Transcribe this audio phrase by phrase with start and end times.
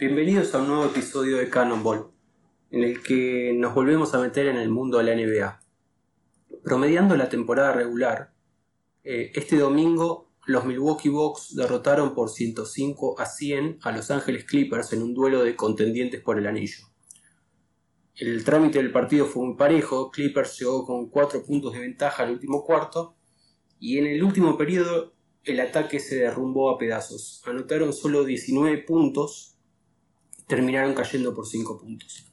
[0.00, 2.06] Bienvenidos a un nuevo episodio de Cannonball,
[2.70, 5.60] en el que nos volvemos a meter en el mundo de la NBA.
[6.64, 8.32] Promediando la temporada regular,
[9.04, 14.94] eh, este domingo los Milwaukee Bucks derrotaron por 105 a 100 a Los Angeles Clippers
[14.94, 16.78] en un duelo de contendientes por el anillo.
[18.14, 22.30] El trámite del partido fue muy parejo, Clippers llegó con 4 puntos de ventaja al
[22.30, 23.16] último cuarto
[23.78, 25.12] y en el último periodo
[25.44, 27.42] el ataque se derrumbó a pedazos.
[27.44, 29.58] Anotaron solo 19 puntos
[30.50, 32.26] terminaron cayendo por 5 puntos.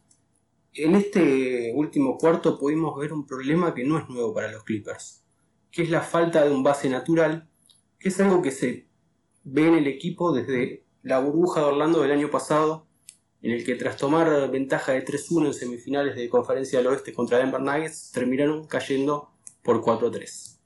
[0.74, 5.24] En este último cuarto pudimos ver un problema que no es nuevo para los Clippers,
[5.72, 7.48] que es la falta de un base natural,
[8.00, 8.88] que es algo que se
[9.44, 12.88] ve en el equipo desde la burbuja de Orlando del año pasado,
[13.42, 17.38] en el que tras tomar ventaja de 3-1 en semifinales de conferencia del oeste contra
[17.38, 19.30] Denver Nuggets, terminaron cayendo
[19.62, 20.60] por 4-3.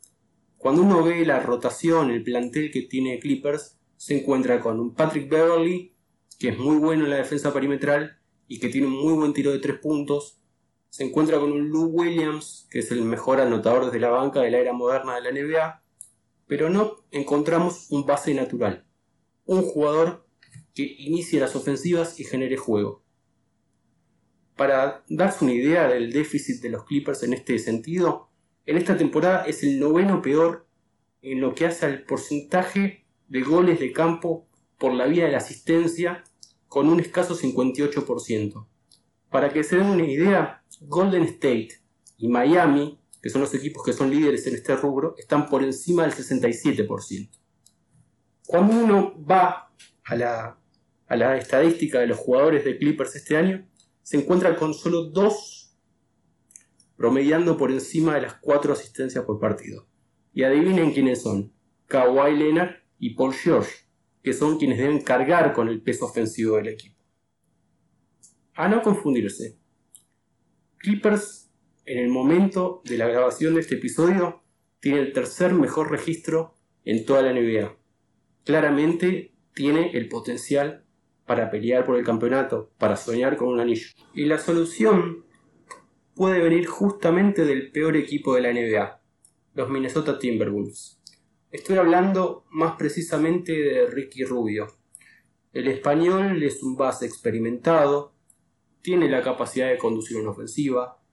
[0.58, 5.30] Cuando uno ve la rotación, el plantel que tiene Clippers, se encuentra con un Patrick
[5.30, 5.91] Beverly,
[6.42, 9.52] que es muy bueno en la defensa perimetral y que tiene un muy buen tiro
[9.52, 10.42] de tres puntos.
[10.90, 14.50] Se encuentra con un Lou Williams, que es el mejor anotador desde la banca de
[14.50, 15.84] la era moderna de la NBA.
[16.48, 18.88] Pero no encontramos un base natural.
[19.46, 20.26] Un jugador
[20.74, 23.04] que inicie las ofensivas y genere juego.
[24.56, 28.32] Para darse una idea del déficit de los Clippers en este sentido,
[28.66, 30.66] en esta temporada es el noveno peor
[31.22, 34.48] en lo que hace al porcentaje de goles de campo
[34.80, 36.24] por la vía de la asistencia
[36.72, 38.66] con un escaso 58%.
[39.30, 41.82] Para que se den una idea, Golden State
[42.18, 46.04] y Miami, que son los equipos que son líderes en este rubro, están por encima
[46.04, 47.30] del 67%.
[48.48, 49.70] Cuando uno va
[50.06, 50.58] a la,
[51.08, 53.68] a la estadística de los jugadores de Clippers este año,
[54.02, 55.76] se encuentra con solo dos
[56.96, 59.88] promediando por encima de las cuatro asistencias por partido.
[60.34, 61.52] Y adivinen quiénes son,
[61.88, 63.91] Kawhi Leonard y Paul George,
[64.24, 66.98] que son quienes deben cargar con el peso ofensivo del equipo.
[68.54, 69.58] A no confundirse,
[70.78, 71.52] Clippers
[71.86, 74.44] en el momento de la grabación de este episodio
[74.80, 77.76] tiene el tercer mejor registro en toda la NBA.
[78.44, 80.86] Claramente tiene el potencial
[81.26, 83.88] para pelear por el campeonato, para soñar con un anillo.
[84.14, 85.26] Y la solución
[86.16, 89.02] puede venir justamente del peor equipo de la NBA,
[89.54, 91.01] los Minnesota Timberwolves.
[91.52, 94.68] Estoy hablando más precisamente de Ricky Rubio.
[95.52, 98.14] El español es un base experimentado,
[98.82, 101.04] tiene la capacidad de conducir una ofensiva,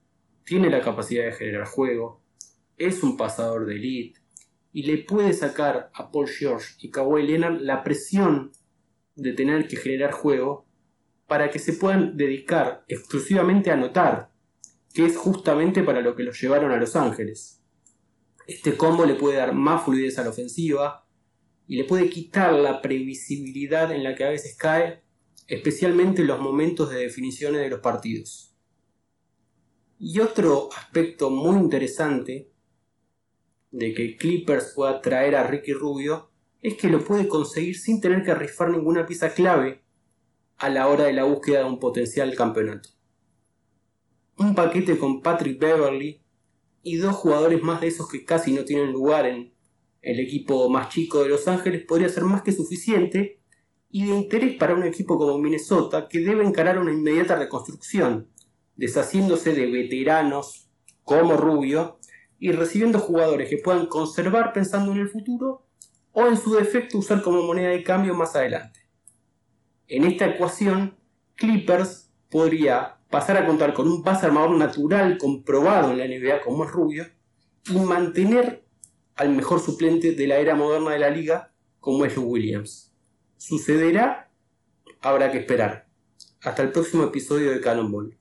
[0.44, 2.22] tiene la capacidad de generar juego,
[2.76, 4.20] es un pasador de elite
[4.72, 8.52] y le puede sacar a Paul George y Kawhi Leonard la presión
[9.16, 10.66] de tener que generar juego
[11.26, 14.30] para que se puedan dedicar exclusivamente a anotar
[14.94, 17.57] que es justamente para lo que los llevaron a Los Ángeles.
[18.48, 21.06] Este combo le puede dar más fluidez a la ofensiva
[21.68, 25.04] y le puede quitar la previsibilidad en la que a veces cae,
[25.46, 28.56] especialmente en los momentos de definiciones de los partidos.
[30.00, 32.50] Y otro aspecto muy interesante
[33.70, 38.24] de que Clippers pueda traer a Ricky Rubio es que lo puede conseguir sin tener
[38.24, 39.84] que rifar ninguna pieza clave
[40.56, 42.88] a la hora de la búsqueda de un potencial campeonato
[44.38, 46.22] un paquete con Patrick Beverly
[46.88, 49.52] y dos jugadores más de esos que casi no tienen lugar en
[50.00, 53.42] el equipo más chico de Los Ángeles podría ser más que suficiente
[53.90, 58.28] y de interés para un equipo como Minnesota que debe encarar una inmediata reconstrucción,
[58.74, 60.70] deshaciéndose de veteranos
[61.04, 61.98] como Rubio
[62.38, 65.66] y recibiendo jugadores que puedan conservar pensando en el futuro
[66.12, 68.80] o en su defecto usar como moneda de cambio más adelante.
[69.88, 70.96] En esta ecuación,
[71.34, 76.64] Clippers podría pasar a contar con un pase armador natural comprobado en la NBA como
[76.64, 77.06] es Rubio
[77.66, 78.64] y mantener
[79.16, 82.92] al mejor suplente de la era moderna de la liga como es Williams.
[83.36, 84.30] ¿Sucederá?
[85.00, 85.86] Habrá que esperar.
[86.42, 88.17] Hasta el próximo episodio de Cannonball.